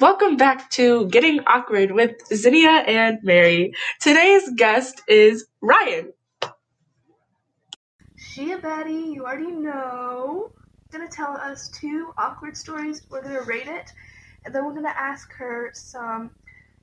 [0.00, 3.74] welcome back to Getting Awkward with Zinnia and Mary.
[4.00, 6.12] Today's guest is Ryan.
[8.16, 10.52] She a baddie, you already know.
[10.90, 13.02] Gonna tell us two awkward stories.
[13.10, 13.92] We're gonna rate it,
[14.44, 16.30] and then we're gonna ask her some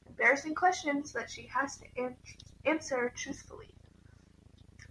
[0.07, 2.18] embarrassing questions that she has to an-
[2.65, 3.73] answer truthfully.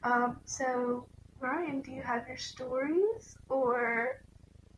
[0.02, 1.06] Um, so
[1.40, 4.20] Ryan, do you have your stories, or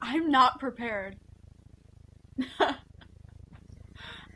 [0.02, 1.18] I'm not prepared.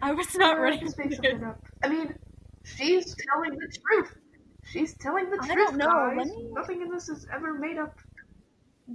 [0.03, 1.17] I was not ready make this.
[1.17, 1.63] something up?
[1.83, 2.15] I mean,
[2.65, 4.17] she's telling the truth.
[4.65, 6.27] She's telling the I truth, don't know, guys.
[6.27, 7.97] me- Nothing in this is ever made up.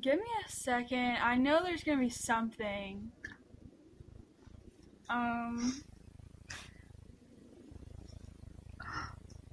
[0.01, 1.17] Give me a second.
[1.23, 3.09] I know there's gonna be something.
[5.09, 5.81] Um.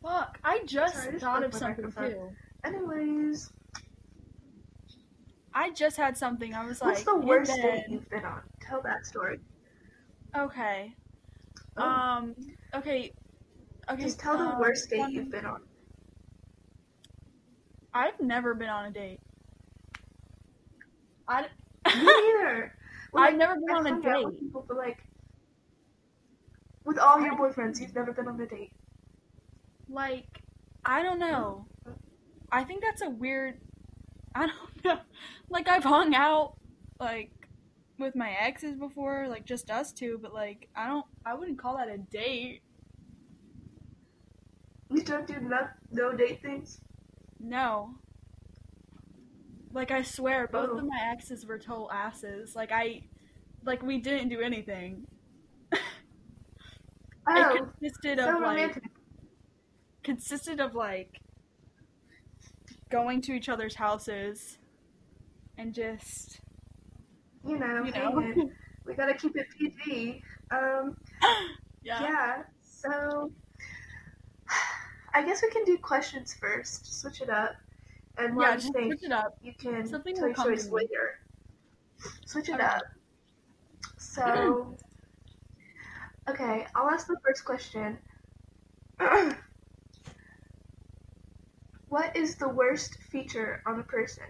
[0.03, 0.39] Fuck!
[0.45, 2.31] I just Sorry, I just thought of something too.
[2.65, 3.51] Anyways,
[5.55, 6.53] I just had something.
[6.53, 8.43] I was like, what's the worst date you've been on?
[8.61, 9.39] Tell that story.
[10.37, 10.95] Okay.
[11.77, 11.83] Oh.
[11.83, 12.34] Um.
[12.75, 13.12] Okay.
[13.91, 14.03] Okay.
[14.03, 15.62] Just tell the um, worst date um, you've been on.
[17.92, 19.20] I've never been on a date.
[21.28, 21.42] I.
[21.42, 21.47] Me
[21.94, 22.75] neither.
[23.12, 24.41] Well, I've never been I've on a out with date.
[24.41, 24.98] people, but like,
[26.84, 28.72] with all your boyfriends, you've never been on a date.
[29.88, 30.42] Like,
[30.84, 31.66] I don't know.
[32.50, 33.61] I think that's a weird.
[34.34, 34.98] I don't know.
[35.48, 36.56] Like, I've hung out,
[36.98, 37.31] like,
[37.98, 41.06] with my exes before, like, just us two, but, like, I don't.
[41.25, 42.62] I wouldn't call that a date.
[44.91, 46.81] You don't do no, no date things.
[47.39, 47.98] No.
[49.72, 50.78] Like, I swear, both Oh.
[50.78, 52.55] of my exes were total asses.
[52.56, 53.03] Like, I.
[53.65, 55.06] Like, we didn't do anything.
[57.27, 58.59] Oh, it consisted so of, like.
[58.59, 58.84] romantic.
[60.05, 61.20] Consisted of, like.
[62.91, 64.59] Going to each other's houses.
[65.59, 66.41] And just.
[67.47, 68.50] You know, You know?
[68.87, 70.23] we gotta keep it PG.
[70.50, 70.97] Um,
[71.83, 72.03] yeah.
[72.03, 72.42] yeah.
[72.62, 73.31] So,
[75.15, 77.00] I guess we can do questions first.
[77.00, 77.53] Switch it up,
[78.19, 79.38] and Yeah, just switch it up.
[79.43, 81.19] you can Something tell your to choice later.
[82.27, 82.65] Switch it Okay.
[82.65, 82.82] up.
[83.99, 84.76] So,
[86.28, 87.99] okay, I'll ask the first question.
[91.88, 94.25] what is the worst feature on a person?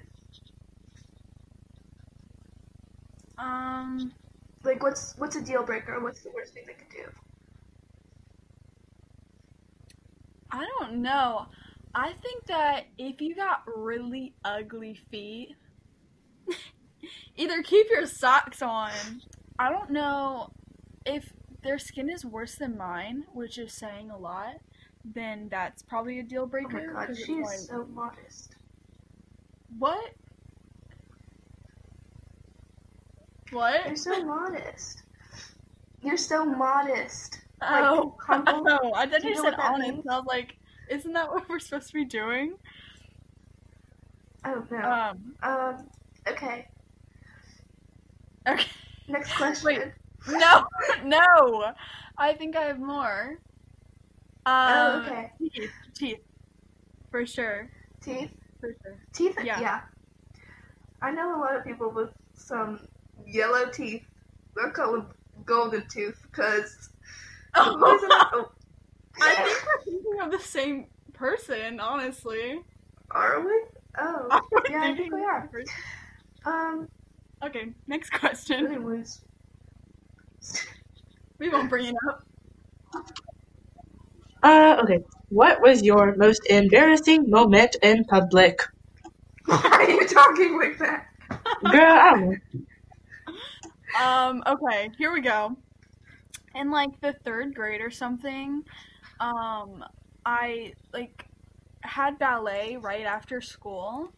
[3.38, 4.12] Um,
[4.62, 6.00] Like, what's what's a deal breaker?
[6.00, 7.10] What's the worst thing they could do?
[10.50, 11.46] I don't know.
[11.94, 15.56] I think that if you got really ugly feet,
[17.36, 19.22] either keep your socks on.
[19.58, 20.50] I don't know
[21.06, 24.56] if their skin is worse than mine, which is saying a lot.
[25.04, 26.68] Then that's probably a deal breaker.
[26.90, 28.56] Oh my god, 'cause it's she is like, so modest.
[29.78, 30.14] what?
[33.54, 33.86] What?
[33.86, 35.02] You're so modest.
[36.02, 37.40] You're so modest.
[37.60, 40.08] Like, Oh, oh, I thought you you know said honest.
[40.08, 40.56] I was like,
[40.90, 42.54] isn't that what we're supposed to be doing?
[44.44, 44.78] Oh no.
[44.78, 45.86] Um, Um.
[46.28, 46.66] Okay.
[48.48, 48.66] okay.
[49.08, 49.66] Next question.
[49.66, 49.82] Wait.
[50.28, 50.64] No,
[51.04, 51.72] no.
[52.18, 53.38] I think I have more.
[54.46, 55.30] Oh, Um, okay.
[55.38, 56.20] Teeth, teeth,
[57.10, 57.70] for sure,
[58.02, 58.30] Teeth.
[58.60, 58.96] for sure.
[59.12, 59.36] Teeth.
[59.42, 59.82] Yeah.
[61.02, 62.80] I know a lot of people with some
[63.26, 64.04] yellow teeth.
[64.54, 65.06] They're called
[65.44, 66.90] golden tooth because.
[67.54, 68.50] Oh,
[69.20, 72.60] I think we're thinking of the same person, honestly.
[73.10, 73.62] Are we?
[73.98, 75.50] Oh, We're yeah, I think we are.
[76.44, 76.88] Um.
[77.44, 78.66] Okay, next question.
[78.66, 79.20] Anyways.
[81.38, 82.24] We won't bring it up.
[84.42, 85.00] Uh, okay.
[85.30, 88.60] What was your most embarrassing moment in public?
[89.46, 91.06] Why are you talking like that?
[91.70, 92.36] Girl, I don't know.
[94.00, 95.56] Um, okay, here we go.
[96.54, 98.64] In like the third grade or something,
[99.20, 99.84] um,
[100.26, 101.26] I like
[101.82, 104.12] had ballet right after school,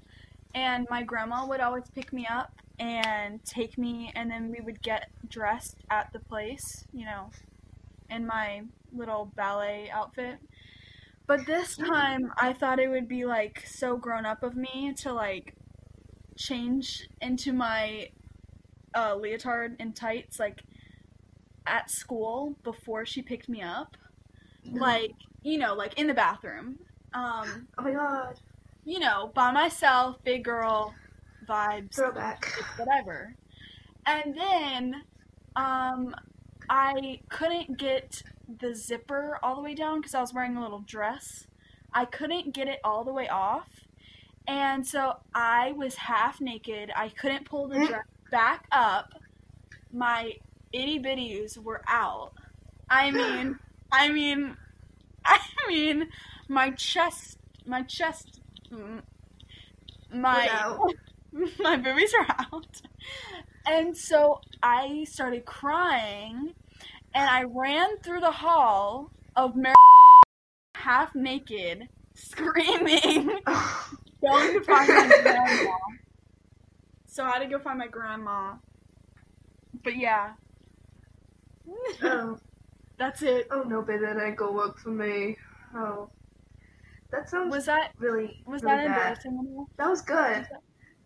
[0.54, 4.82] and my grandma would always pick me up and take me, and then we would
[4.82, 7.30] get dressed at the place, you know,
[8.10, 8.62] in my
[8.94, 10.38] little ballet outfit.
[11.26, 15.12] But this time, I thought it would be like so grown up of me to
[15.12, 15.54] like
[16.36, 18.10] change into my
[18.96, 20.62] uh, leotard and tights like
[21.66, 23.96] at school before she picked me up.
[24.72, 25.12] Like
[25.42, 26.78] you know like in the bathroom.
[27.14, 28.40] Um Oh my god.
[28.84, 30.94] you know by myself big girl
[31.48, 32.44] vibes Throwback.
[32.76, 33.34] whatever.
[34.06, 35.02] And then
[35.54, 36.14] um
[36.68, 38.22] i couldn't get
[38.60, 41.46] the zipper all the way down because i was wearing a little dress.
[41.92, 43.68] I couldn't get it all the way off.
[44.48, 46.90] And so i was half naked.
[46.96, 49.12] I couldn't pull the dress back up
[49.92, 50.32] my
[50.72, 52.32] itty bitties were out.
[52.88, 53.58] I mean,
[53.90, 54.56] I mean,
[55.24, 56.08] I mean,
[56.48, 58.40] my chest, my chest,
[58.70, 59.02] mm,
[60.12, 60.76] my
[61.58, 62.82] my boobies are out.
[63.66, 66.54] And so I started crying
[67.14, 69.74] and I ran through the hall of Mary
[70.76, 73.26] half naked, screaming,
[74.20, 75.70] going to find my grandma.
[77.16, 78.58] So I had to go find my grandma.
[79.82, 80.34] But yeah.
[82.02, 82.38] oh,
[82.98, 83.48] That's it.
[83.50, 85.36] oh no, baby, that ain't gonna work for me.
[85.74, 86.10] Oh,
[87.10, 89.14] that sounds Was that really was really that bad.
[89.14, 89.38] embarrassing?
[89.38, 89.68] enough?
[89.78, 90.46] That was good.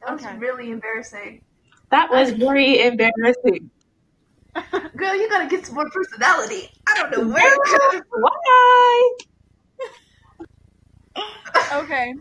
[0.00, 0.32] That was Okay.
[0.32, 1.42] really embarrassing.
[1.90, 3.70] That was very embarrassing.
[4.96, 6.70] Girl, you gotta get some more personality.
[6.88, 8.02] I don't know where it comes.
[8.10, 9.16] Why?
[11.72, 12.12] Okay.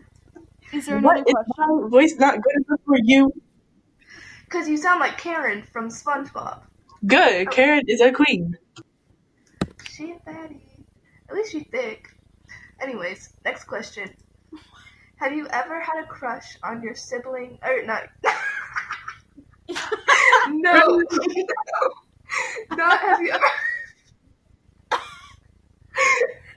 [0.72, 1.54] Is there What another is question?
[1.56, 3.32] my voice not good enough for you?
[4.50, 6.62] Cause you sound like Karen from SpongeBob.
[7.06, 7.46] Good.
[7.46, 7.50] Oh.
[7.52, 8.58] Karen is a queen.
[9.88, 10.60] She a baddie.
[11.28, 12.08] At least she's thick.
[12.82, 14.10] Anyways, next question.
[15.16, 18.08] Have you ever had a crush on your sibling or not?
[20.48, 21.02] no.
[22.72, 23.44] Not have you ever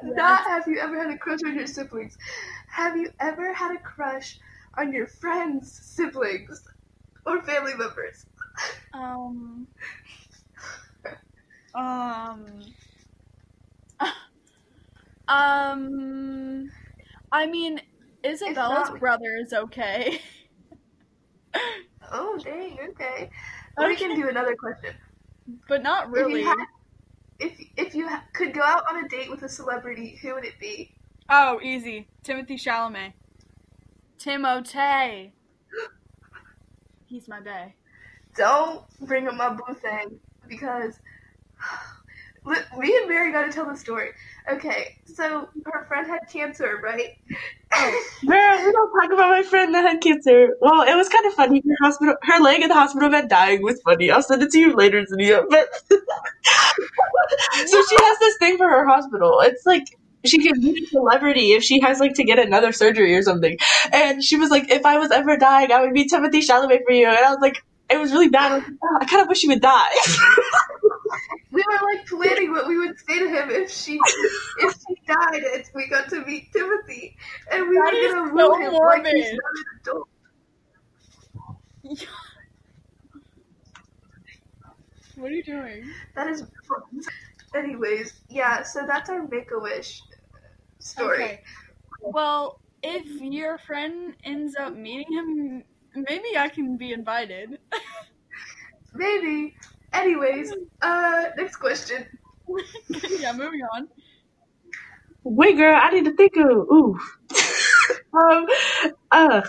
[0.16, 2.18] Not have you ever had a crush on your siblings.
[2.70, 4.40] Have you ever had a crush
[4.78, 6.64] on your friends' siblings
[7.26, 8.26] or family members?
[8.94, 9.68] Um.
[11.76, 12.46] Um.
[15.28, 16.70] Um.
[17.32, 17.82] I mean,
[18.24, 20.20] Isabella's not- brother is okay.
[22.12, 23.30] Oh dang, okay.
[23.78, 24.94] We can do another question.
[25.68, 26.42] but not If really.
[26.42, 26.66] you, had,
[27.40, 30.60] if if you could go out on a date with a celebrity, who would it
[30.60, 30.94] be?
[31.30, 32.08] Oh, easy.
[32.24, 33.14] Timothy Chalamet.
[34.20, 35.32] Timote.
[37.14, 37.76] He's my bae.
[38.36, 40.98] Don't bring up my boo thing because
[42.44, 44.10] Li- me and Mary got to tell the story.
[44.52, 47.16] Okay, so her friend had cancer, right?
[48.28, 50.58] Girl, we don't talk about my friend that had cancer.
[50.60, 51.62] Well, it was kind of funny.
[51.64, 54.10] Her hospital, her leg in the hospital bed dying was funny.
[54.10, 55.44] I'll send it to you later, Zinnia.
[55.48, 59.40] But so she has this thing for her hospital.
[59.42, 59.86] It's like
[60.26, 63.58] she can be a celebrity if she has like to get another surgery or something.
[63.92, 66.94] And she was like, if I was ever dying, I would be Timothy Chalamet for
[66.94, 67.08] you.
[67.08, 67.58] And I was like,
[67.90, 68.52] it was really bad.
[68.52, 69.92] I, like, "Oh, I kind of wish he would die.
[71.52, 74.00] we were like planning what we would say to him if she
[74.60, 77.16] if she died and we got to meet Timothy,
[77.52, 80.08] and we That were gonna so woo him like he's not an adult.
[85.16, 85.90] what are you doing?
[86.16, 86.44] That is.
[87.56, 88.64] Anyways, yeah.
[88.64, 90.02] So that's our Make a Wish
[90.84, 91.24] story.
[91.24, 91.42] Okay.
[92.02, 95.64] Well, if your friend ends up meeting him,
[95.96, 97.60] maybe I can be invited.
[98.96, 99.56] Maybe.
[99.92, 102.06] Anyways, uh, next question.
[103.20, 103.88] yeah, moving on.
[105.24, 106.50] Wait, girl, I need to think of.
[106.50, 107.00] Ooh.
[108.14, 108.46] um,
[109.12, 109.42] uh.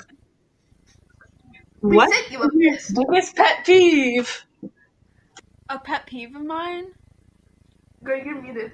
[1.83, 2.13] We What?
[2.13, 2.49] sent you a.
[2.51, 4.47] Biggest pet peeve?
[5.69, 6.93] A pet peeve of mine?
[8.03, 8.73] Girl, you're muted.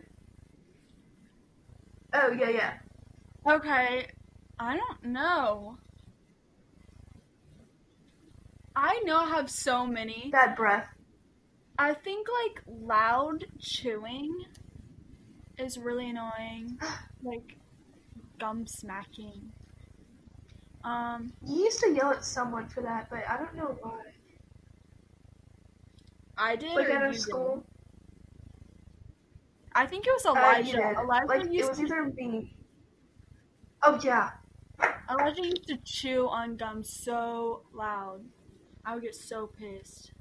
[2.12, 2.72] Oh yeah, yeah.
[3.48, 4.06] Okay,
[4.58, 5.78] I don't know.
[8.76, 10.30] I know I have so many.
[10.30, 10.88] Bad breath.
[11.78, 14.44] I think like loud chewing
[15.58, 16.78] is really annoying.
[17.22, 17.56] Like
[18.38, 19.52] gum smacking.
[20.82, 23.98] Um, You used to yell at someone for that, but I don't know why.
[26.38, 26.74] I did.
[26.74, 27.20] Like at our you did?
[27.20, 27.64] school.
[29.74, 30.78] I think it was Elijah.
[30.78, 30.96] did.
[30.96, 32.56] Elijah Like it used was to either me.
[33.82, 34.30] Oh yeah.
[35.10, 38.30] Elijah used to chew on gum so loud.
[38.84, 40.12] I would get so pissed.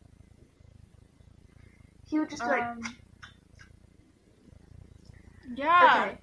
[2.06, 2.98] He would just be like, Um,
[5.56, 6.10] yeah.
[6.10, 6.20] okay.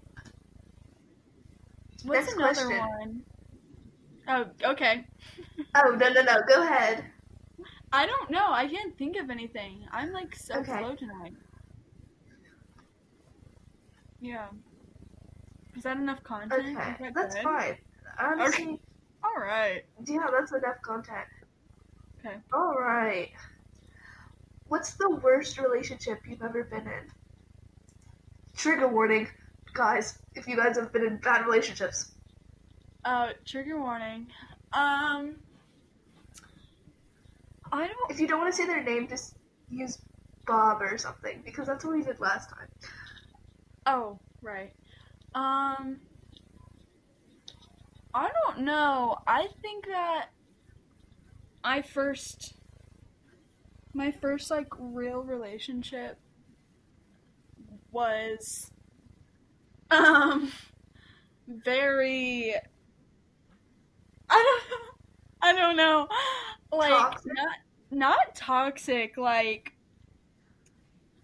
[2.04, 2.78] What's Next another question.
[2.78, 3.25] one?
[4.28, 5.06] Oh, okay.
[5.76, 6.42] Oh no no no.
[6.49, 7.12] Go ahead.
[7.92, 8.52] I don't know.
[8.52, 9.87] I can't think of anything.
[9.90, 10.73] I'm like so Okay.
[10.76, 11.35] slow tonight.
[14.26, 14.47] Yeah.
[15.76, 16.76] Is that enough content?
[16.76, 17.45] Okay, that that's good?
[17.45, 17.76] fine.
[18.18, 18.80] Honestly,
[19.23, 19.85] All right.
[20.04, 21.26] yeah, that's enough content.
[22.18, 22.37] Okay.
[22.52, 23.30] All right.
[24.68, 27.11] What's the worst relationship you've ever been in?
[28.56, 29.28] Trigger warning,
[29.75, 30.18] guys.
[30.35, 32.12] If you guys have been in bad relationships,
[33.04, 34.26] Uh, trigger warning.
[34.73, 35.37] Um,
[37.71, 38.11] I don't.
[38.11, 39.37] if you don't want to say their name, just
[39.71, 39.99] use
[40.47, 42.66] Bob or something because that's what we did last time.
[43.87, 44.73] Oh, right.
[45.35, 46.00] Um,
[48.12, 49.19] I don't know.
[49.26, 50.31] I think that
[51.62, 52.55] I first
[53.93, 56.19] my first like real relationship
[57.93, 58.71] was
[59.90, 60.52] um
[61.49, 62.55] very
[64.28, 64.83] I don't
[65.43, 66.09] I don't know.
[66.73, 67.33] Like Toxic?
[67.35, 67.57] not
[67.90, 69.73] not toxic, like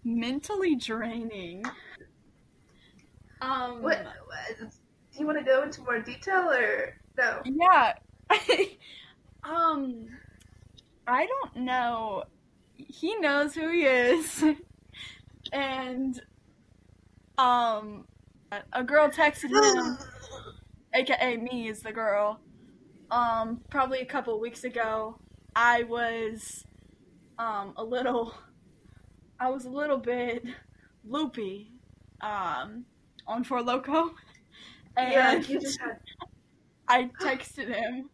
[0.03, 1.63] mentally draining.
[3.43, 4.57] Um What, what?
[4.59, 7.41] Do you want to go into more detail or no?
[7.45, 7.93] Yeah.
[9.43, 10.07] um
[11.05, 12.23] I don't know.
[12.75, 14.43] He knows who he is.
[15.53, 16.21] and
[17.37, 18.05] um
[18.71, 19.97] a girl texted him,
[20.95, 22.39] aka me is the girl.
[23.11, 25.17] Um probably a couple weeks ago.
[25.55, 26.63] I was
[27.37, 28.33] um a little
[29.39, 30.45] I was a little bit
[31.03, 31.71] loopy
[32.21, 32.85] um
[33.27, 34.11] on Four Loko.
[34.95, 35.99] And yeah, had.
[36.87, 38.09] I texted him.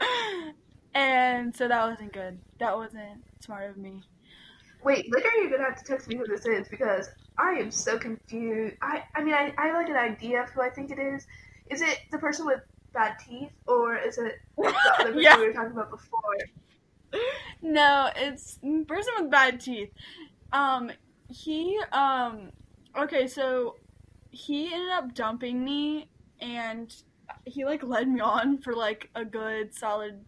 [0.94, 2.38] and so that wasn't good.
[2.60, 4.04] That wasn't smart of me.
[4.84, 7.98] Wait, later you're gonna have to text me who this is because I am so
[7.98, 8.76] confused.
[8.82, 11.26] I, I mean, I, I have like an idea of who I think it is.
[11.70, 12.60] Is it the person with
[12.92, 15.38] bad teeth or is it the other person Yeah.
[15.38, 16.20] we were talking about before?
[17.60, 19.90] No, it's person with bad teeth.
[20.52, 20.90] Um,
[21.28, 22.50] he um,
[22.96, 23.80] okay, so
[24.30, 26.94] he ended up dumping me, and
[27.44, 30.26] he like led me on for like a good solid,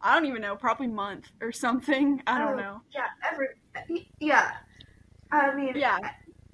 [0.00, 2.22] I don't even know, probably month or something.
[2.26, 2.82] I don't Oh, know.
[2.94, 3.48] Yeah, every
[4.20, 4.52] yeah.
[5.32, 5.98] I mean, Yeah,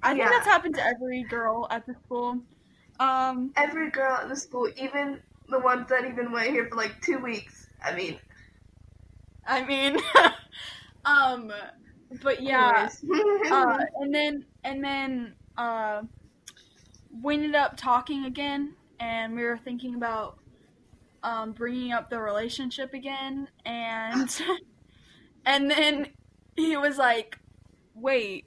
[0.03, 0.29] I think Yeah.
[0.29, 2.41] that's happened to every girl at the school.
[2.99, 7.01] Um, every girl at the school, even the ones that even went here for like
[7.01, 7.67] two weeks.
[7.81, 8.19] I mean,
[9.45, 9.97] I mean,
[11.05, 11.51] um,
[12.21, 12.89] but yeah.
[13.51, 16.01] uh, and then and then uh,
[17.21, 20.37] we ended up talking again, and we were thinking about
[21.23, 24.41] um, bringing up the relationship again, and
[25.45, 26.07] and then
[26.55, 27.39] he was like,
[27.93, 28.45] "Wait,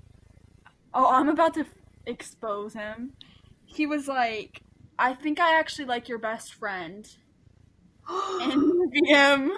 [0.95, 1.67] oh, I'm about to f-
[2.07, 3.15] expose him."
[3.67, 4.63] He was like,
[4.99, 7.09] "I think I actually like your best friend."
[8.41, 9.51] in DM.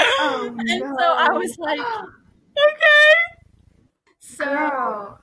[0.00, 1.80] Oh, and so I was like,
[2.66, 3.14] okay.
[4.18, 5.20] So Girl,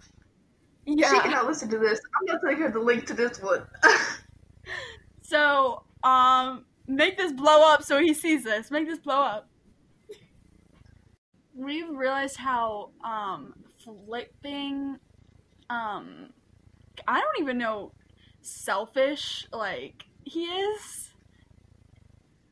[0.86, 2.00] she cannot listen to this.
[2.20, 3.66] I'm gonna take her the link to this one.
[5.28, 8.70] So um, make this blow up so he sees this.
[8.70, 9.50] Make this blow up.
[11.56, 14.98] We've realized how um flipping
[15.70, 16.30] um
[17.08, 17.92] I don't even know
[18.42, 21.10] selfish like he is.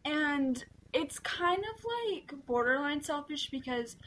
[0.06, 0.64] And
[0.94, 3.98] it's kind of like borderline selfish because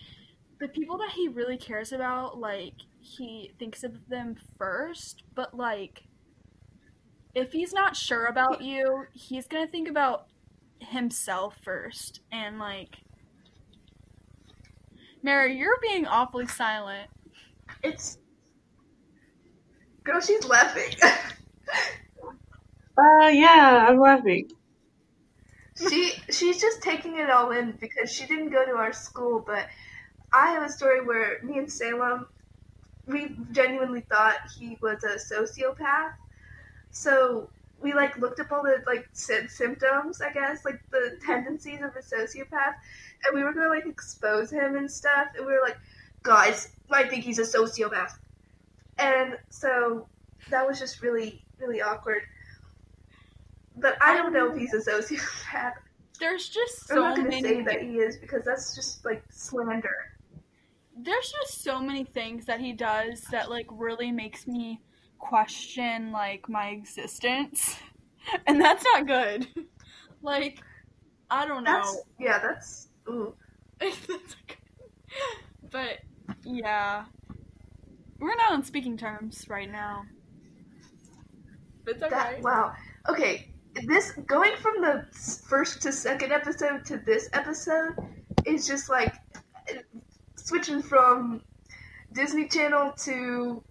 [0.59, 6.05] the people that he really cares about, like, he thinks of them first, but like,
[7.35, 10.27] if he's not sure about you, he's gonna think about
[10.81, 12.21] himself first.
[12.33, 12.97] And like,
[15.23, 17.11] Mary, you're being awfully silent.
[17.83, 18.19] it's
[20.05, 20.95] girl, she's laughing.
[22.99, 24.49] Uh, yeah, I'm laughing.
[25.77, 29.67] she she's just taking it all in because she didn't go to our school, but
[30.33, 32.27] I have a story where me and Salem
[33.07, 36.15] we genuinely thought he was a sociopath.
[36.91, 37.49] So
[37.81, 42.01] we like looked up all the like symptoms, I guess, like the tendencies of a
[42.01, 42.75] sociopath,
[43.25, 45.29] and we were gonna like expose him and stuff.
[45.37, 45.77] And we were like,
[46.23, 48.13] guys, I think he's a sociopath.
[48.99, 50.09] And so
[50.51, 52.23] that was just really really awkward.
[53.77, 55.75] But I don't know if he's a sociopath.
[56.19, 57.43] There's just so I'm not gonna many.
[57.43, 60.16] say that he is because that's just like slander.
[60.97, 64.81] There's just so many things that he does that like really makes me
[65.19, 67.77] question like my existence.
[68.49, 69.47] And that's not good.
[70.23, 70.59] Like
[71.31, 71.75] i don't know.
[71.75, 73.33] That's yeah, that's ooh.
[75.71, 75.99] But
[76.43, 77.05] yeah.
[78.19, 80.05] We're not on speaking terms right now.
[81.85, 82.73] That wow.
[83.09, 83.53] Okay,
[83.85, 85.07] this going from the
[85.47, 87.95] first to second episode to this episode
[88.45, 89.15] is just like
[90.47, 91.43] switching from
[92.13, 93.63] Disney Channel to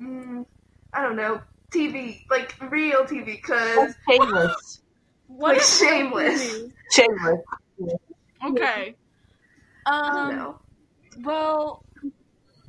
[0.00, 0.46] mm,
[0.92, 4.80] I don't know TV, like real TV, because Shameless.
[5.26, 6.64] what like is shameless.
[6.90, 7.40] Shameless.
[8.44, 8.96] okay
[9.86, 10.56] um don't.
[11.24, 11.84] Well,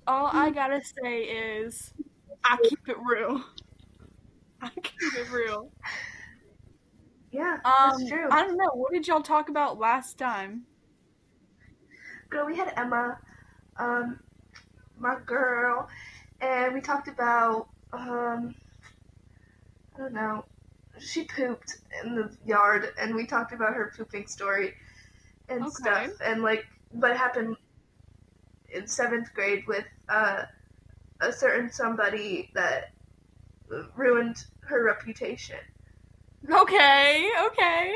[0.07, 1.93] all I gotta say is
[2.43, 3.43] I keep it real.
[4.61, 5.71] I keep it real.
[7.31, 8.27] Yeah, Um, that's true.
[8.31, 8.71] I don't know.
[8.73, 10.65] What did y'all talk about last time?
[12.29, 13.19] girl, we had Emma,
[13.79, 14.19] um,
[14.99, 15.89] my girl,
[16.41, 18.55] and we talked about, um,
[19.95, 20.45] I don't know,
[20.99, 24.75] she pooped in the yard, and we talked about her pooping story
[25.49, 25.71] and Okay.
[25.71, 27.57] stuff, and like what happened
[28.73, 30.43] in seventh grade with uh,
[31.21, 32.93] a certain somebody that
[33.95, 35.57] ruined her reputation.
[36.51, 37.93] Okay, okay.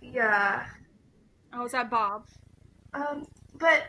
[0.00, 0.66] Yeah.
[1.52, 2.26] Oh, is that Bob?
[2.94, 3.26] Um,
[3.58, 3.84] but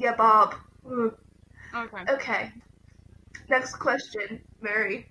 [0.00, 0.54] yeah, Bob.
[0.90, 1.14] Ugh.
[1.74, 2.04] Okay.
[2.12, 2.52] Okay.
[3.48, 5.06] Next question, Mary.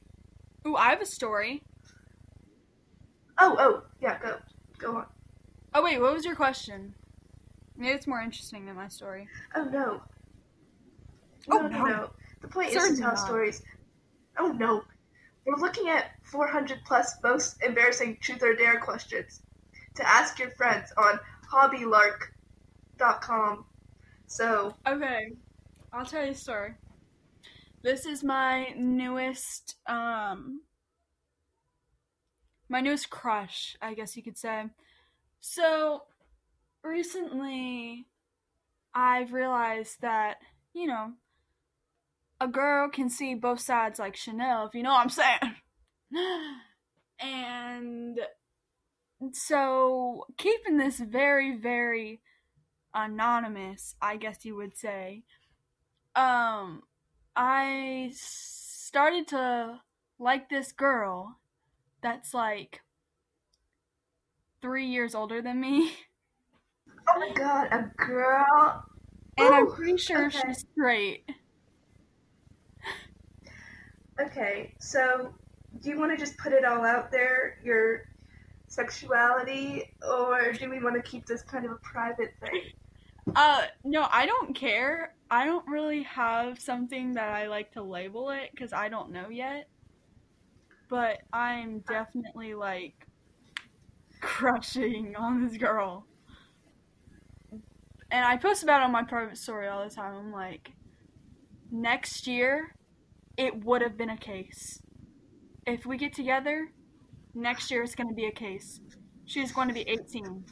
[0.68, 1.64] Ooh, I have a story.
[3.40, 4.36] Oh, oh, yeah, go,
[4.78, 5.06] go on.
[5.74, 6.94] Oh wait, what was your question?
[7.78, 9.28] Maybe it's more interesting than my story.
[9.56, 10.02] Oh no.
[11.50, 11.86] Oh, No, no, no.
[11.86, 12.10] no.
[12.42, 13.20] The point is Certainly to tell not.
[13.26, 13.62] stories.
[14.38, 14.84] Oh no.
[15.46, 19.42] We're looking at 400 plus most embarrassing truth or dare questions
[19.96, 21.20] to ask your friends on
[21.52, 23.66] hobbylark.com.
[24.30, 25.32] So, Okay,
[25.92, 26.76] I'll tell you a story.
[27.82, 30.62] This is my newest, um,
[32.70, 34.66] my newest crush, I guess you could say.
[35.40, 36.04] So,
[36.84, 38.06] recently,
[38.94, 40.38] I've realized that,
[40.74, 41.14] you know,
[42.40, 45.56] a girl can see both sides like Chanel, if you know what I'm saying.
[47.20, 48.20] and
[49.34, 52.22] so, keeping this very, very
[52.94, 55.24] anonymous, I guess you would say.
[56.16, 56.84] Um,
[57.36, 59.82] I started to
[60.18, 61.38] like this girl
[62.02, 62.82] that's like
[64.62, 65.92] three years older than me,
[67.08, 68.84] oh my god, a girl.
[69.38, 70.40] and I'm pretty sure okay.
[70.48, 71.30] she's straight.
[74.20, 75.34] Okay, so
[75.82, 78.09] do you want to just put it all out there, your
[78.70, 82.62] sexuality, or do we want to keep this kind of a private thing?
[83.36, 85.14] Uh, no, I don't care.
[85.30, 89.30] I don't really have something that I like to label it because I don't know
[89.30, 89.68] yet.
[90.90, 93.06] But I'm definitely like
[94.22, 96.06] crushing on this girl.
[98.12, 100.16] And I post about it on my private story all the time.
[100.16, 100.72] I'm like,
[101.72, 102.74] next year,
[103.38, 104.82] it would have been a case.
[105.68, 106.72] If we get together,
[107.34, 108.80] next year it's going to be a case.
[109.26, 110.44] She's going to be 18.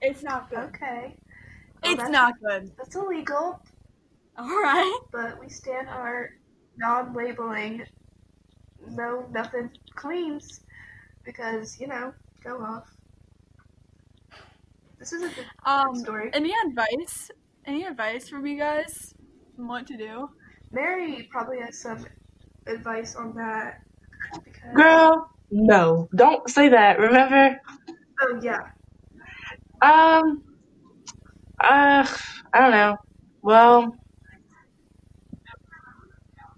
[0.00, 0.58] It's not good.
[0.60, 1.16] Okay.
[1.82, 2.70] Well, It's not good.
[2.76, 3.60] That's illegal,
[4.38, 5.00] Alright.
[5.12, 6.30] but we stand our
[6.76, 7.84] non-labeling,
[8.90, 10.60] no nothing claims,
[11.24, 12.12] because you know,
[12.44, 12.88] go off.
[14.98, 16.30] This is a good Um, story.
[16.32, 17.30] any advice?
[17.64, 19.14] Any advice from you guys?
[19.58, 20.30] on What to do?
[20.72, 22.04] Mary probably has some
[22.66, 23.82] advice on that.
[24.44, 26.98] Because, Girl, no, don't say that.
[26.98, 27.60] Remember?
[28.20, 28.70] oh yeah,
[29.82, 30.44] Um,
[31.62, 32.06] uh,
[32.52, 32.96] I don't know.
[33.42, 33.94] Well,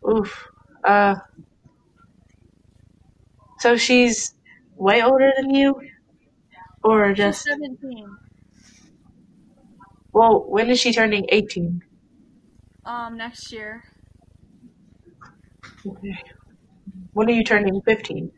[0.08, 0.48] oof.
[0.84, 1.16] Uh,
[3.58, 4.34] so she's
[4.76, 5.80] way older than you,
[6.82, 8.18] or She's just 17.
[10.12, 11.82] well, when is she turning eighteen?
[12.84, 13.84] Um, next year.
[15.86, 16.14] Okay.
[17.12, 18.32] When are you turning fifteen?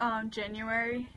[0.00, 1.08] Um, January.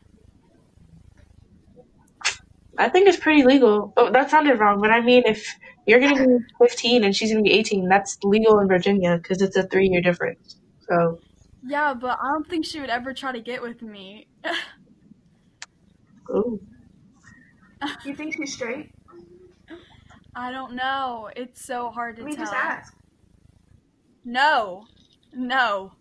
[2.77, 3.93] I think it's pretty legal.
[3.95, 5.47] Oh, that sounded wrong, but I mean, if
[5.87, 9.55] you're gonna be 15 and she's gonna be 18, that's legal in Virginia because it's
[9.55, 10.57] a three-year difference.
[10.89, 11.19] So,
[11.65, 14.27] Yeah, but I don't think she would ever try to get with me.
[16.31, 16.59] ooh.
[18.05, 18.91] you think she's straight?
[20.35, 21.29] I don't know.
[21.35, 22.43] It's so hard to Let me tell.
[22.45, 22.93] just ask.
[24.25, 24.85] No.
[25.33, 25.93] No.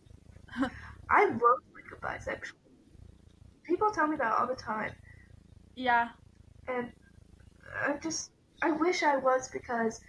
[1.11, 2.53] I look like a bisexual.
[3.65, 4.93] People tell me that all the time,
[5.75, 6.11] Yeah.
[6.69, 6.93] and
[7.87, 8.31] I just
[8.63, 10.01] I wish I was because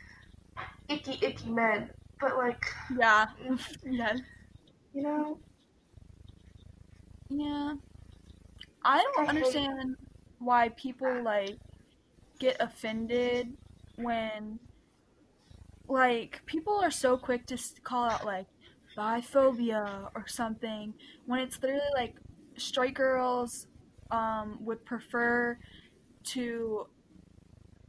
[0.89, 1.89] icky icky men.
[2.19, 2.63] But like,
[2.97, 3.25] Yeah.
[3.84, 4.19] yes.
[4.93, 5.39] you know,
[7.29, 7.75] Yeah.
[8.84, 9.97] I don't I understand
[10.39, 11.58] why people like
[12.39, 13.58] get offended
[13.95, 14.60] when
[15.88, 18.47] like people are so quick to call out like
[18.97, 20.93] biphobia or something
[21.25, 22.15] when it's literally like
[22.58, 23.67] straight girls
[24.12, 25.58] um would prefer
[26.23, 26.88] to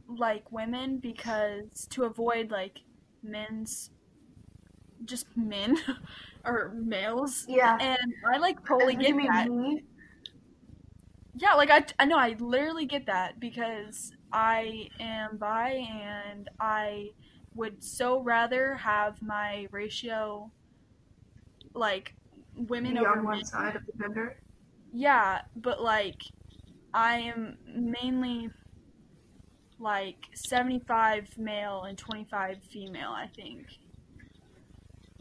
[0.07, 2.79] like women because to avoid like
[3.23, 3.91] men's
[5.05, 5.77] just men
[6.45, 7.77] or males yeah.
[7.79, 9.49] and I like totally you get that.
[9.49, 9.83] me?
[11.35, 17.11] Yeah, like I, I know I literally get that because I am bi and I
[17.53, 20.51] would so rather have my ratio
[21.77, 22.13] like
[22.55, 23.25] women Be over on men.
[23.25, 24.37] one side of the gender.
[24.93, 26.21] Yeah, but like
[26.93, 28.49] I am mainly
[29.79, 33.67] like 75 male and 25 female, I think.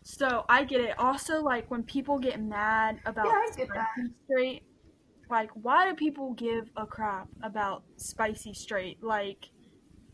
[0.03, 0.99] So I get it.
[0.99, 3.89] Also, like when people get mad about Yeah, I that.
[4.25, 4.63] straight,
[5.29, 9.03] like why do people give a crap about spicy straight?
[9.03, 9.51] Like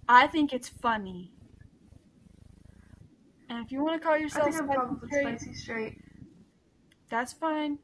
[0.08, 1.32] I think it's funny.
[3.48, 5.98] And if you want to call I yourself think I'm spicy straight, spicy straight.
[7.12, 7.78] That's fine.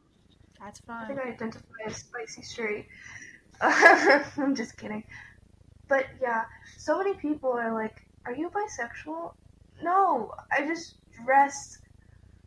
[0.58, 1.04] That's fine.
[1.04, 2.86] I think I identify as spicy straight.
[3.60, 5.04] I'm just kidding.
[5.86, 6.44] But yeah,
[6.78, 9.34] so many people are like, "Are you bisexual?"
[9.82, 11.78] No, I just dress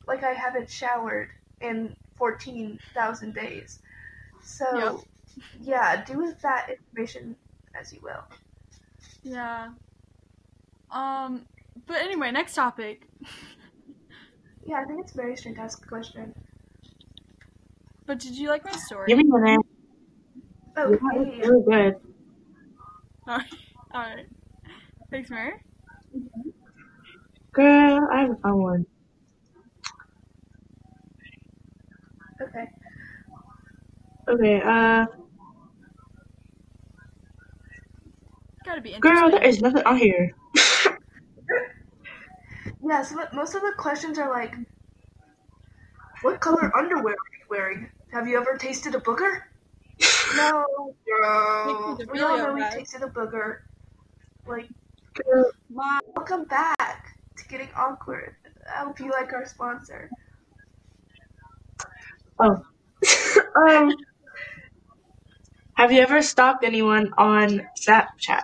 [0.07, 1.29] like I haven't showered
[1.61, 3.79] in fourteen thousand days.
[4.41, 4.95] So Yep.
[5.61, 7.35] yeah, do with that information
[7.79, 8.23] as you will.
[9.23, 9.69] Yeah.
[10.91, 11.45] Um
[11.85, 13.07] but anyway, next topic.
[14.63, 16.35] Yeah, I think it's very strange to ask a question.
[18.11, 19.07] But did you like my story?
[19.07, 19.61] Give me your name.
[20.75, 21.47] Oh, Yeah, yeah, it's yeah, yeah.
[21.47, 21.95] really good.
[23.25, 23.45] Alright.
[23.95, 24.27] Alright.
[25.09, 25.53] Thanks, Mary.
[27.53, 28.85] Girl, I haven't found one.
[32.41, 32.65] Okay.
[34.27, 35.05] Okay, uh,
[38.65, 39.29] Gotta be interesting.
[39.29, 40.35] girl, there is nothing on here.
[42.83, 44.55] Yeah, so most of the questions are like,
[46.23, 47.91] "What color underwear are you wearing?
[48.11, 49.41] Have you ever tasted a booger?"
[50.35, 51.95] No, bro.
[51.95, 53.59] Tasted We all know we tasted a booger.
[54.45, 54.69] Like,
[55.13, 58.35] Girl, welcome back to Getting Awkward.
[58.73, 60.09] I hope you like our sponsor.
[62.39, 62.63] Oh.
[63.55, 63.93] um,
[65.73, 68.43] have you ever stalked anyone on Snapchat?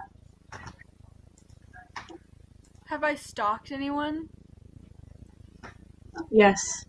[2.87, 4.29] Have I stalked anyone?
[6.29, 6.85] Yes.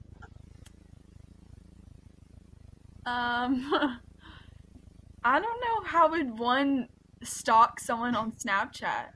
[3.08, 3.72] Um
[5.24, 6.88] I don't know how would one
[7.22, 9.06] stalk someone on Snapchat.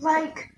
[0.00, 0.50] Like,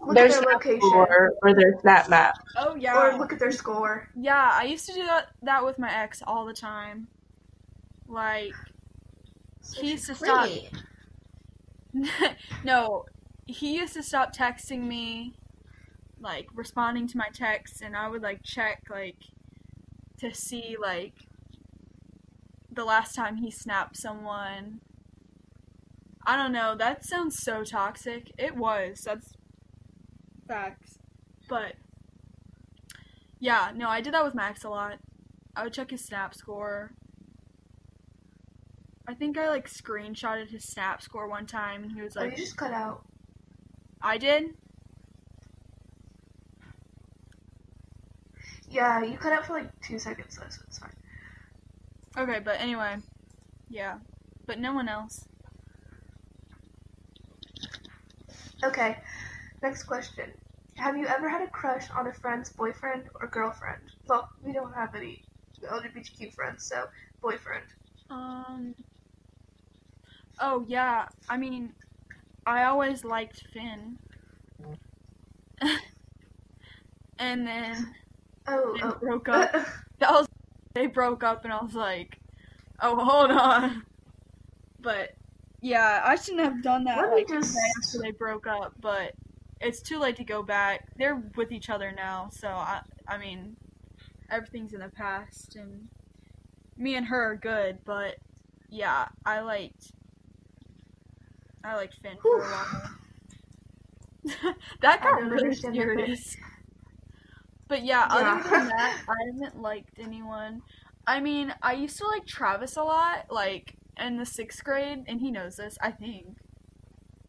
[0.00, 2.34] look Their at their location score or their Snap map.
[2.56, 2.96] Oh yeah.
[3.14, 4.08] or look at their score.
[4.14, 7.08] Yeah, I used to do that that with my ex all the time.
[8.08, 8.52] Like
[9.74, 10.48] He used to stop-
[12.64, 13.04] no,
[13.46, 15.34] he used to stop texting me,
[16.20, 19.16] like responding to my texts, and I would like check like
[20.22, 21.14] to see like
[22.70, 24.80] the last time he snapped someone.
[26.24, 26.76] I don't know.
[26.76, 28.30] That sounds so toxic.
[28.38, 29.02] It was.
[29.04, 29.34] That's
[30.46, 30.98] facts.
[31.48, 31.74] But
[33.40, 34.98] yeah, no, I did that with Max a lot.
[35.56, 36.92] I would check his snap score.
[39.08, 42.34] I think I like screenshotted his snap score one time, and he was oh, like
[42.34, 43.04] Oh, you just cut out.
[44.00, 44.54] "I did."
[48.72, 50.96] Yeah, you cut out for like two seconds, though, so it's fine.
[52.16, 52.96] Okay, but anyway,
[53.68, 53.98] yeah,
[54.46, 55.26] but no one else.
[58.64, 58.96] Okay,
[59.62, 60.32] next question.
[60.76, 63.82] Have you ever had a crush on a friend's boyfriend or girlfriend?
[64.06, 65.22] Well, we don't have any
[65.62, 66.86] LGBTQ friends, so
[67.20, 67.66] boyfriend.
[68.08, 68.74] Um.
[70.40, 71.74] Oh yeah, I mean,
[72.46, 73.98] I always liked Finn.
[77.18, 77.94] and then
[78.46, 78.96] Oh, they oh.
[79.00, 79.50] broke uh, up.
[79.54, 79.64] Uh.
[79.98, 80.28] That was
[80.74, 82.18] they broke up, and I was like,
[82.80, 83.84] "Oh, hold on."
[84.80, 85.16] But
[85.60, 88.74] yeah, I shouldn't have done that Let me just- after they broke up.
[88.80, 89.12] But
[89.60, 90.88] it's too late to go back.
[90.96, 93.56] They're with each other now, so I I mean,
[94.30, 95.88] everything's in the past, and
[96.76, 97.78] me and her are good.
[97.84, 98.16] But
[98.70, 99.92] yeah, I liked
[101.64, 102.90] I liked Finn for a while.
[104.80, 106.06] that got really understand that bit.
[106.06, 106.36] serious.
[107.72, 108.34] But yeah, Yeah.
[108.34, 110.60] other than that, I haven't liked anyone.
[111.06, 115.18] I mean, I used to like Travis a lot, like in the sixth grade, and
[115.20, 116.36] he knows this, I think.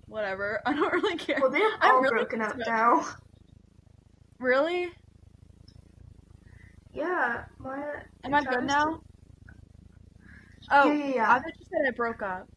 [0.08, 0.60] Whatever.
[0.66, 1.38] I don't really care.
[1.40, 3.06] well, they're all really broken up now.
[4.38, 4.92] Really?
[6.94, 8.04] Yeah, my.
[8.26, 9.00] Am I good now?
[10.70, 11.32] Oh, Yeah, yeah, yeah.
[11.32, 12.50] I thought you said I broke up.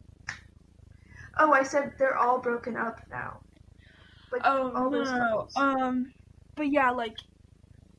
[1.37, 3.39] Oh, I said they're all broken up now.
[4.31, 5.27] Like, Oh all no, those no, no.
[5.29, 5.55] couples.
[5.55, 6.13] Um,
[6.55, 7.15] but yeah, like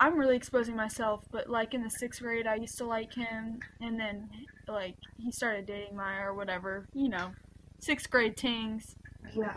[0.01, 1.25] I'm really exposing myself.
[1.31, 4.29] But like in the sixth grade, I used to like him, and then
[4.67, 7.33] like he started dating Maya or whatever, you know,
[7.81, 8.97] sixth grade things.
[9.35, 9.57] Yeah.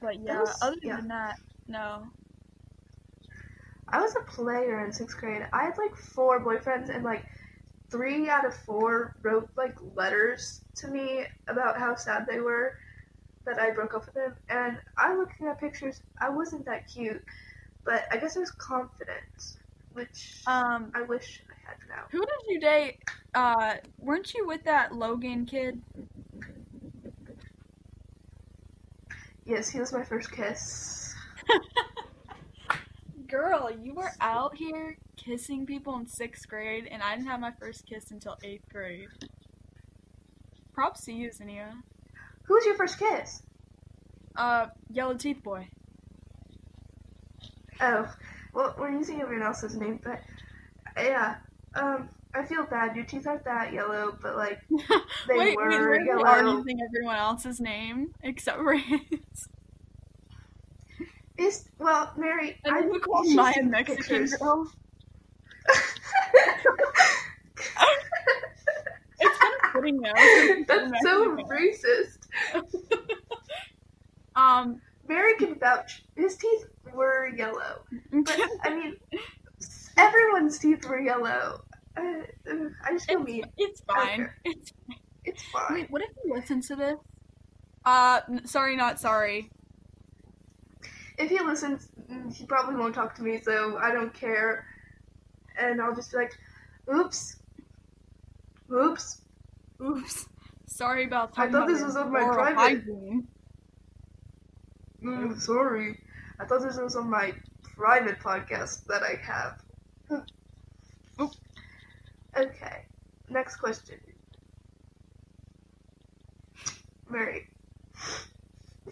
[0.00, 0.96] But yeah, was- other yeah.
[0.96, 2.08] than that, no.
[3.90, 5.46] I was a player in sixth grade.
[5.52, 7.24] I had like four boyfriends, and like
[7.90, 12.78] three out of four wrote like letters to me about how sad they were
[13.46, 14.36] that I broke up with them.
[14.50, 17.24] And I looking at pictures, I wasn't that cute,
[17.88, 19.56] but I guess I was confident,
[19.94, 22.04] which Um, I wish I had now.
[22.10, 22.98] who did you date?
[23.34, 25.80] Uh, weren't you with that Logan kid?
[29.46, 31.14] Yes, he was my first kiss.
[33.26, 37.52] Girl, you were out here kissing people in sixth grade, and I didn't have my
[37.52, 39.08] first kiss until eighth grade.
[40.74, 41.72] Props to you, Zinnia.
[42.44, 43.42] Who was your first kiss?
[44.36, 45.68] Uh, Yellow Teeth Boy.
[47.80, 48.12] Oh,
[48.54, 50.20] well, we're using everyone else's name, but
[50.96, 51.36] yeah.
[51.74, 52.94] Um, I feel bad.
[52.96, 54.60] Your teeth aren't that yellow, but like
[55.28, 56.24] they wait, were wait, yellow.
[56.24, 59.48] are using everyone else's name except for his.
[61.36, 62.58] Is well, Mary.
[62.66, 64.70] I then we called she's Maya seen Mexican girl.
[69.20, 70.12] It's kind of fitting now.
[70.68, 72.28] That's so racist.
[74.36, 76.04] Um, Mary can vouch.
[76.14, 76.66] His teeth
[76.98, 77.82] were yellow,
[78.12, 78.96] but I mean,
[79.96, 81.62] everyone's teeth were yellow.
[81.96, 82.02] Uh,
[82.50, 83.44] uh, I just feel it's, mean.
[83.56, 84.30] it's fine.
[84.44, 84.72] It's
[85.24, 85.74] It's fine.
[85.74, 85.90] wait.
[85.90, 86.96] What if he listens to this?
[87.84, 89.50] Uh, n- sorry, not sorry.
[91.18, 94.66] If he listens, mm, he probably won't talk to me, so I don't care.
[95.58, 96.32] And I'll just be like,
[96.94, 97.36] "Oops,
[98.72, 99.20] oops."
[99.80, 100.26] Oops.
[100.66, 101.48] Sorry about that.
[101.48, 103.26] I thought this was on my private- hygiene.
[105.02, 105.98] Mm, sorry.
[106.40, 107.32] I thought this was on my
[107.76, 109.62] private podcast that I have.
[112.36, 112.84] Okay.
[113.28, 113.96] Next question.
[117.10, 117.48] Mary.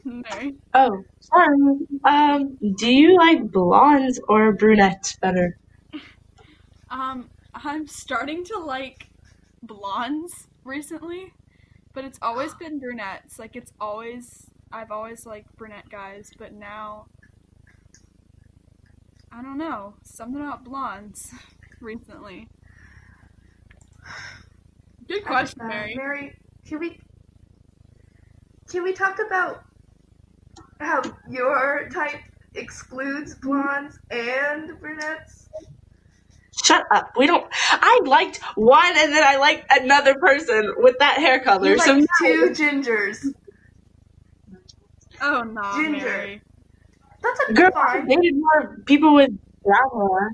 [0.05, 0.23] No.
[0.75, 1.57] Oh, sorry.
[2.05, 5.59] Um, do you like blondes or brunettes better?
[6.91, 9.09] Um, I'm starting to like
[9.63, 11.33] blondes recently,
[11.93, 13.39] but it's always been brunettes.
[13.39, 17.07] Like it's always I've always liked brunette guys, but now
[19.37, 21.31] I don't know something about blondes
[21.81, 22.49] recently.
[25.07, 25.95] Good question, Uh, Mary.
[25.95, 26.99] Mary, can we
[28.71, 29.63] can we talk about
[30.81, 32.21] how your type
[32.55, 35.49] excludes blondes and brunettes?
[36.65, 37.13] Shut up.
[37.19, 37.47] We don't.
[37.53, 41.69] I liked one and then I liked another person with that hair color.
[41.69, 43.35] You so two gingers.
[45.21, 46.07] Oh no, Ginger.
[46.07, 46.43] Mary.
[47.27, 48.09] That's a girl, I fine.
[48.09, 49.31] dated more people with
[49.65, 50.31] brown hair.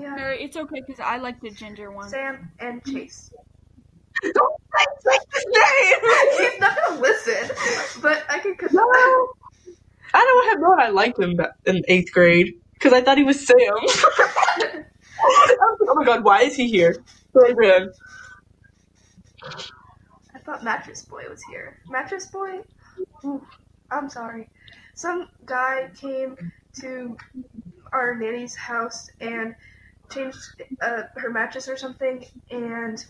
[0.00, 0.14] Yeah.
[0.16, 2.08] Mary, it's okay because I like the ginger one.
[2.08, 3.30] Sam and Chase.
[4.22, 6.50] Don't say say his name.
[6.52, 7.50] He's not gonna listen,
[8.00, 8.56] but I can.
[8.72, 8.82] No.
[10.14, 13.44] I don't have known I liked him in eighth grade because I thought he was
[13.46, 13.56] Sam.
[13.58, 14.84] I
[15.20, 16.94] was like, oh my god, why is he here?
[17.34, 17.86] So I.
[20.34, 21.76] I thought Mattress Boy was here.
[21.88, 22.60] Mattress Boy?
[23.24, 23.42] Ooh,
[23.90, 24.48] I'm sorry.
[24.94, 26.36] Some guy came
[26.80, 27.16] to
[27.92, 29.54] our nanny's house and
[30.12, 30.38] changed
[30.82, 33.04] uh, her mattress or something, and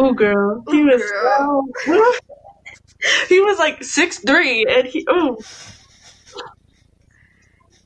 [0.00, 0.64] Ooh, girl.
[0.70, 1.68] He Ooh, was girl.
[1.84, 2.12] so.
[3.28, 5.06] he was like six three, and he.
[5.10, 5.36] Ooh.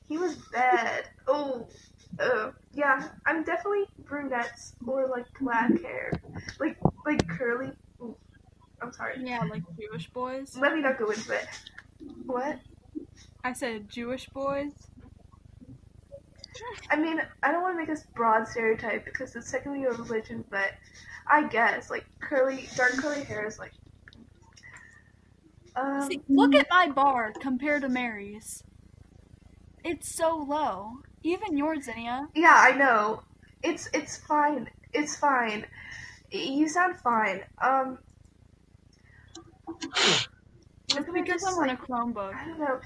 [0.09, 1.05] he was bad.
[1.27, 1.67] Oh,
[2.19, 3.09] uh, yeah.
[3.27, 6.13] I'm definitely brunettes or like black hair,
[6.61, 7.73] like like curly.
[8.01, 8.17] Ooh,
[8.81, 9.17] I'm sorry.
[9.21, 10.57] Yeah, like Jewish boys.
[10.57, 11.47] Let me not go into it.
[12.27, 12.59] What?
[13.45, 14.73] I said Jewish boys.
[16.91, 20.45] I mean, I don't want to make this broad stereotype because it's technically a religion,
[20.51, 20.73] but
[21.31, 23.73] I guess like curly, dark curly hair is like.
[25.77, 28.63] Um, See, look at my bar compared to Mary's.
[29.85, 31.01] It's so low.
[31.23, 32.29] Even yours, Zinnia.
[32.35, 33.23] yeah, I know.
[33.63, 34.71] It's it's fine.
[34.93, 35.67] It's fine.
[36.31, 37.43] You sound fine.
[37.61, 37.99] Um.
[40.97, 42.35] It's because I'm on a Chromebook.
[42.35, 42.81] I don't know.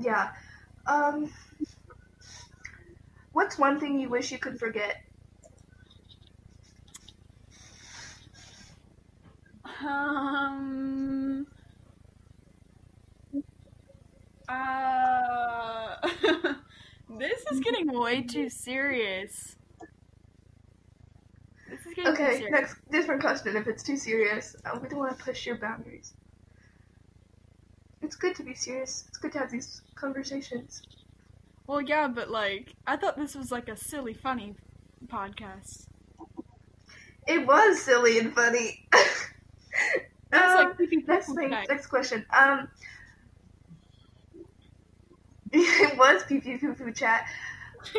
[0.00, 0.32] Yeah.
[0.86, 1.32] Um.
[3.32, 4.96] What's one thing you wish you could forget?
[9.84, 11.46] Um.
[14.48, 15.96] Uh.
[17.08, 19.56] this is getting way too serious.
[21.68, 22.50] This is getting too Okay, serious.
[22.50, 23.56] next different question.
[23.56, 26.14] If it's too serious, uh, we don't want to push your boundaries.
[28.04, 29.04] It's good to be serious.
[29.08, 30.82] It's good to have these conversations.
[31.66, 34.54] Well, yeah, but like, I thought this was like a silly, funny
[35.06, 35.86] podcast.
[37.26, 38.86] It was silly and funny.
[40.32, 42.26] Um, like next thing, next question.
[42.36, 42.66] Um,
[45.52, 47.24] it was pee pee poo poo chat.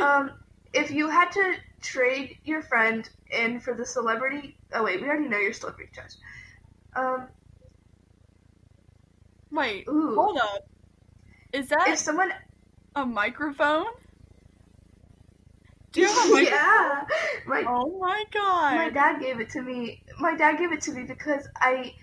[0.01, 0.31] Um,
[0.73, 5.29] if you had to trade your friend in for the celebrity, oh wait, we already
[5.29, 6.15] know your celebrity crush.
[6.93, 7.27] Um,
[9.55, 10.67] Wait, ooh, hold up.
[11.53, 12.31] Is that someone,
[12.95, 13.85] a microphone?
[15.93, 16.43] Do you have a microphone?
[16.43, 17.05] yeah,
[17.47, 18.75] my Oh my god.
[18.75, 20.03] My dad gave it to me.
[20.19, 21.93] My dad gave it to me because I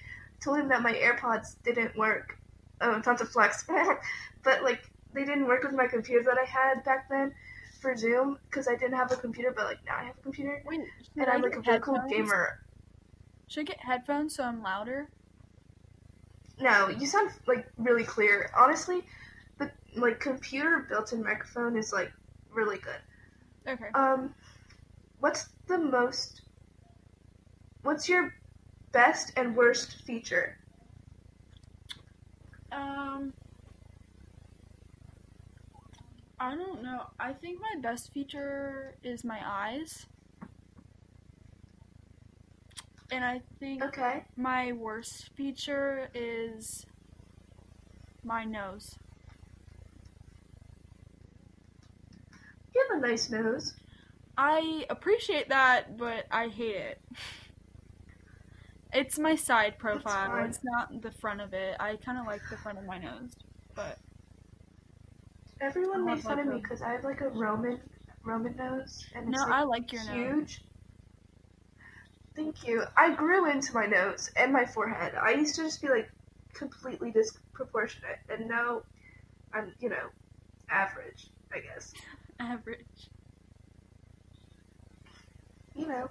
[0.40, 2.38] told him that my AirPods didn't work.
[2.80, 3.64] Oh, it's not to flex,
[4.42, 4.80] but like
[5.12, 7.34] they didn't work with my computer that I had back then.
[7.82, 10.62] for Zoom because I didn't have a computer, but like now I have a computer,
[10.64, 10.80] Wait,
[11.16, 12.60] and I'm like a really cool gamer.
[13.46, 15.10] Should I get headphones so I'm louder?
[16.62, 18.52] No, you sound like really clear.
[18.56, 19.02] Honestly,
[19.58, 22.12] the like computer built-in microphone is like
[22.52, 23.00] really good.
[23.66, 23.88] Okay.
[23.94, 24.32] Um,
[25.18, 26.42] what's the most?
[27.82, 28.32] What's your
[28.92, 30.56] best and worst feature?
[32.70, 33.32] Um,
[36.38, 37.06] I don't know.
[37.18, 40.06] I think my best feature is my eyes.
[43.12, 44.24] And I think Okay.
[44.36, 46.86] my worst feature is
[48.24, 48.98] my nose.
[52.74, 53.74] You have a nice nose.
[54.36, 57.02] I appreciate that, but I hate it.
[58.92, 60.44] It's my side profile.
[60.44, 61.76] It's not the front of it.
[61.80, 63.32] I kind of like the front of my nose,
[63.74, 63.98] but
[65.60, 67.80] Everyone makes fun of me because I have like a Roman
[68.24, 70.58] Roman nose, and no, it's I like like your nose.
[72.34, 72.84] Thank you.
[72.96, 75.14] I grew into my nose and my forehead.
[75.14, 76.10] I used to just be like
[76.54, 78.82] completely disproportionate, and now
[79.52, 80.08] I'm, you know,
[80.70, 81.92] average, I guess.
[82.40, 83.10] Average.
[85.74, 86.08] You know,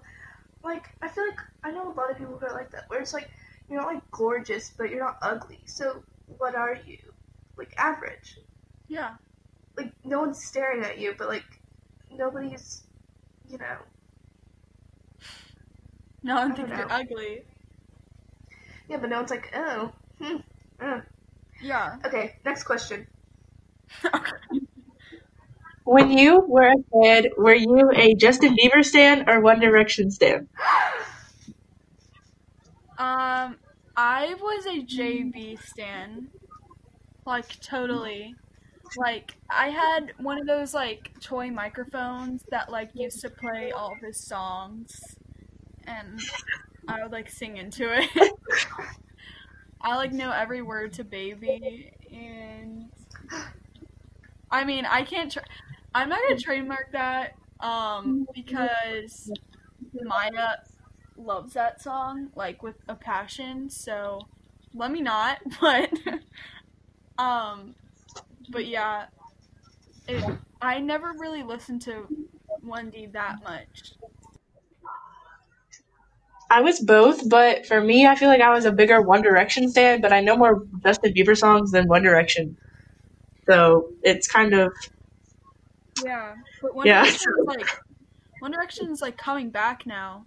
[0.64, 3.00] like I feel like I know a lot of people who are like that, where
[3.00, 3.30] it's like
[3.70, 5.60] you're not like gorgeous, but you're not ugly.
[5.66, 6.04] So
[6.38, 6.98] what are you?
[7.58, 8.38] Like average.
[8.88, 9.16] Yeah.
[9.78, 11.46] Like no one's staring at you, but like
[12.12, 12.84] nobody's,
[13.48, 13.78] you know.
[16.24, 17.44] No one I thinks don't you're ugly.
[18.90, 20.38] Yeah, but no one's like, oh, hmm,
[20.80, 21.02] uh.
[21.62, 21.98] Yeah.
[22.06, 23.08] Okay, next question.
[25.84, 30.48] When you were a kid, were you a Justin Bieber stan or One Direction stan?
[32.98, 33.58] Um,
[33.98, 36.30] I was a JB stan.
[37.26, 38.36] Like, totally.
[38.96, 43.94] Like, I had one of those, like, toy microphones that, like, used to play all
[43.94, 45.00] of his songs.
[45.88, 46.20] And
[46.88, 48.10] I would, like, sing into it.
[49.82, 51.92] I, like, know every word to Baby.
[52.12, 52.90] And.
[54.50, 55.32] I mean, I can't.
[55.32, 55.44] Tra-
[55.94, 59.32] I'm not gonna trademark that, um, because
[60.04, 60.58] Maya
[61.18, 64.20] loves that song like with a passion so
[64.74, 65.92] let me not but
[67.18, 67.76] um
[68.50, 69.06] but yeah
[70.08, 70.24] it,
[70.62, 72.08] i never really listened to
[72.64, 73.94] 1d that much
[76.52, 79.72] I was both, but for me, I feel like I was a bigger One Direction
[79.72, 82.58] fan, but I know more Justin Bieber songs than One Direction.
[83.50, 84.74] So it's kind of
[85.96, 87.04] yeah but one Yeah.
[87.04, 87.70] direction is like
[88.40, 90.26] one direction is like coming back now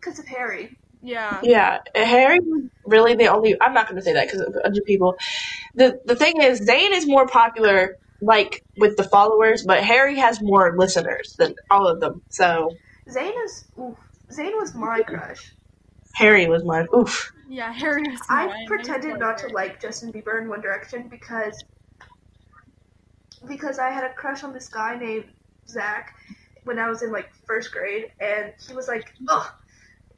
[0.00, 0.78] Because of Harry.
[1.02, 1.78] yeah yeah.
[1.94, 3.56] Harry was really the only.
[3.60, 5.16] I'm not going to say that because of a bunch of people.
[5.74, 10.40] The the thing is, Zayn is more popular, like with the followers, but Harry has
[10.42, 12.22] more listeners than all of them.
[12.30, 13.64] So Zayn is.
[13.78, 13.96] Oof,
[14.30, 15.52] Zayn was my crush.
[16.14, 17.32] Harry was my oof.
[17.48, 21.64] yeah harry was I pretended not to like Justin Bieber in One Direction because
[23.46, 25.26] because I had a crush on this guy named
[25.68, 26.14] Zach
[26.62, 29.46] when I was in like first grade, and he was like, "Ugh,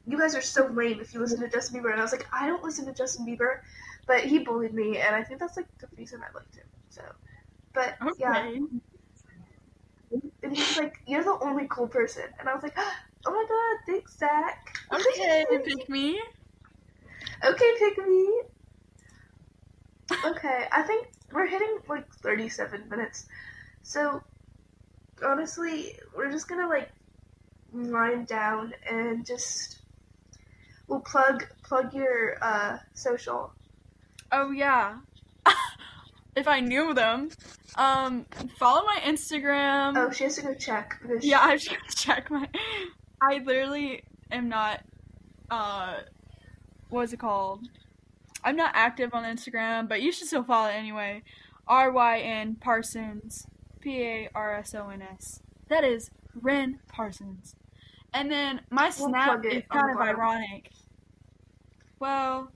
[0.05, 2.27] you guys are so lame if you listen to Justin Bieber," and I was like,
[2.31, 3.59] "I don't listen to Justin Bieber,"
[4.05, 6.67] but he bullied me, and I think that's like the reason I liked him.
[6.89, 7.01] So,
[7.73, 8.61] but yeah, okay
[10.11, 12.75] and he was like, "You're the only cool person," and I was like,
[13.25, 16.19] "Oh my god, thanks, Zach." okay pick me
[17.43, 18.41] Okay, pick me.
[20.25, 23.27] Okay, I think we're hitting like 37 minutes.
[23.83, 24.21] So,
[25.23, 26.91] honestly, we're just gonna like
[27.71, 29.79] wind down and just
[30.87, 33.53] we'll plug plug your uh social.
[34.31, 34.97] Oh yeah.
[36.37, 37.29] if I knew them.
[37.75, 38.25] Um
[38.57, 39.93] follow my Instagram.
[39.97, 42.47] Oh, she has to go check because yeah, I should check my
[43.21, 44.83] I literally am not
[45.49, 45.97] uh
[46.89, 47.67] what's it called?
[48.43, 51.23] I'm not active on Instagram, but you should still follow it anyway.
[51.67, 53.47] R Y N Parsons.
[53.81, 55.41] P A R S O N S.
[55.69, 57.55] That is Ren Parsons.
[58.13, 60.71] And then my We'll snap is kind of ironic.
[61.99, 62.51] Well,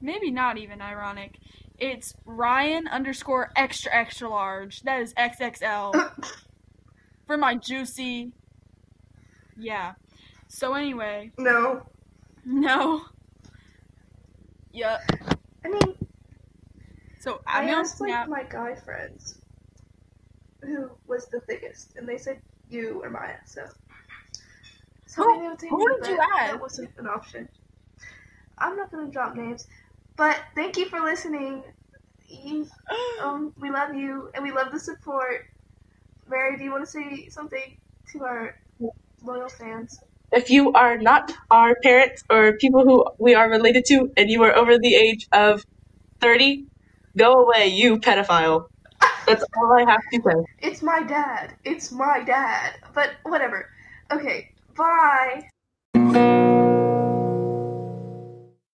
[0.00, 1.38] maybe not even ironic.
[1.80, 4.82] It's Ryan underscore extra extra large.
[4.82, 6.12] That is XXL
[7.26, 8.32] for my juicy.
[9.56, 9.94] Yeah.
[10.48, 11.82] So anyway, no.
[12.44, 13.02] no.
[14.72, 15.00] Yep.
[15.64, 15.96] I mean,
[17.20, 19.38] So I I'm on asked like my guy friends
[20.62, 23.36] who was the thickest, and they said you or Maya.
[23.46, 23.64] So,
[25.06, 26.52] so Who- maybe it would take who did you ask?
[26.52, 27.48] That wasn't an option.
[28.58, 29.66] I'm not gonna drop names,
[30.20, 31.64] but thank you for listening.
[32.28, 32.68] You-
[33.24, 35.44] Um, we love you and we love the support.
[36.28, 37.76] Mary, do you want to say something
[38.12, 38.54] to our
[39.22, 39.98] loyal fans?
[40.32, 44.42] If you are not our parents or people who we are related to and you
[44.44, 45.62] are over the age of
[46.20, 46.64] 30,
[47.18, 48.64] go away, you pedophile.
[49.26, 50.68] That's all I have to say.
[50.68, 51.54] It's my dad.
[51.64, 52.74] It's my dad.
[52.94, 53.68] But whatever.
[54.10, 55.44] Okay, bye.